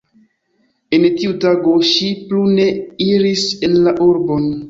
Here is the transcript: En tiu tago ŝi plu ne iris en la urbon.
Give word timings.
En 0.97 1.03
tiu 1.19 1.33
tago 1.43 1.75
ŝi 1.91 2.09
plu 2.31 2.41
ne 2.59 2.67
iris 3.09 3.47
en 3.69 3.79
la 3.89 3.97
urbon. 4.09 4.51